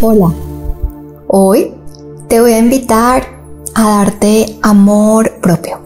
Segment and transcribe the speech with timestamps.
[0.00, 0.34] Hola,
[1.28, 1.72] hoy
[2.28, 3.22] te voy a invitar
[3.74, 5.78] a darte amor propio,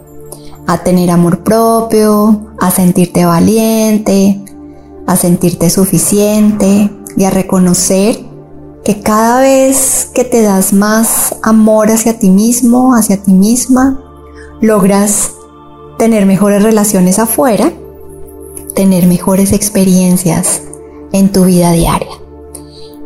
[0.67, 4.43] a tener amor propio, a sentirte valiente,
[5.07, 8.19] a sentirte suficiente y a reconocer
[8.83, 14.03] que cada vez que te das más amor hacia ti mismo, hacia ti misma,
[14.63, 15.33] logras
[15.99, 17.73] tener mejores relaciones afuera,
[18.75, 20.63] tener mejores experiencias
[21.13, 22.28] en tu vida diaria.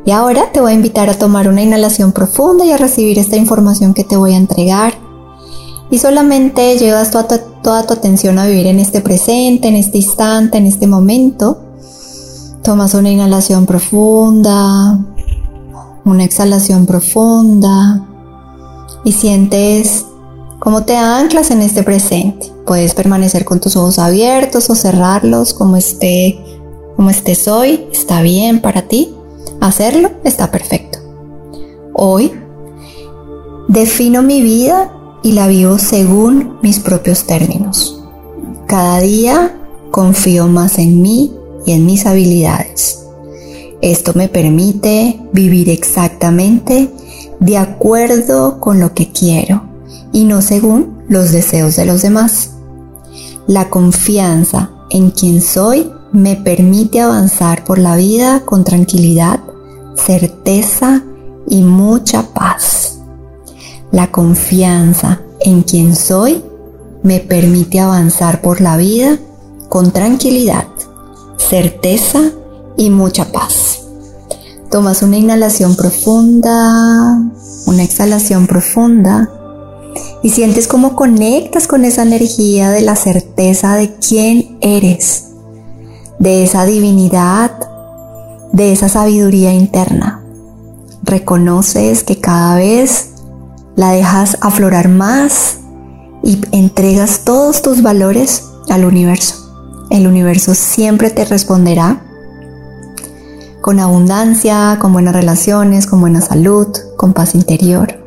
[0.05, 3.37] Y ahora te voy a invitar a tomar una inhalación profunda y a recibir esta
[3.37, 4.95] información que te voy a entregar.
[5.91, 7.29] Y solamente llevas toda
[7.89, 11.61] tu, atención a vivir en este presente, en este instante, en este momento.
[12.65, 14.99] Tomas una inhalación profunda,
[16.05, 18.07] una exhalación profunda
[19.05, 20.07] y sientes
[20.59, 22.53] cómo te anclas en este presente.
[22.67, 26.43] Puedes permanecer con tus ojos abiertos o cerrarlos como esté,
[26.97, 27.87] como estés hoy.
[27.93, 29.15] Está bien para ti.
[29.63, 30.99] Hacerlo está perfecto.
[31.93, 32.33] Hoy
[33.69, 34.93] defino mi vida
[35.23, 38.03] y la vivo según mis propios términos.
[38.67, 39.57] Cada día
[39.93, 41.33] confío más en mí
[41.65, 43.05] y en mis habilidades.
[43.81, 46.91] Esto me permite vivir exactamente
[47.39, 49.63] de acuerdo con lo que quiero
[50.13, 52.51] y no según los deseos de los demás.
[53.47, 59.39] La confianza en quien soy me permite avanzar por la vida con tranquilidad
[59.97, 61.03] certeza
[61.49, 62.99] y mucha paz.
[63.91, 66.43] La confianza en quien soy
[67.03, 69.19] me permite avanzar por la vida
[69.69, 70.67] con tranquilidad,
[71.37, 72.21] certeza
[72.77, 73.81] y mucha paz.
[74.71, 77.21] Tomas una inhalación profunda,
[77.67, 79.31] una exhalación profunda
[80.23, 85.25] y sientes cómo conectas con esa energía de la certeza de quién eres,
[86.19, 87.53] de esa divinidad
[88.53, 90.23] de esa sabiduría interna.
[91.03, 93.11] Reconoces que cada vez
[93.75, 95.59] la dejas aflorar más
[96.23, 99.87] y entregas todos tus valores al universo.
[99.91, 102.03] El universo siempre te responderá
[103.61, 107.99] con abundancia, con buenas relaciones, con buena salud, con paz interior.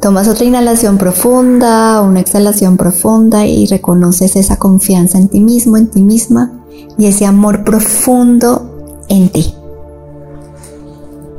[0.00, 5.88] Tomas otra inhalación profunda, una exhalación profunda y reconoces esa confianza en ti mismo, en
[5.88, 6.52] ti misma
[6.96, 8.69] y ese amor profundo
[9.10, 9.54] en ti.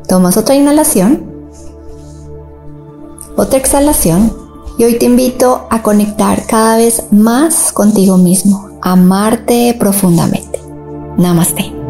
[0.08, 1.32] Tomas otra inhalación,
[3.36, 4.32] otra exhalación
[4.78, 10.60] y hoy te invito a conectar cada vez más contigo mismo, amarte profundamente.
[11.18, 11.81] Namaste.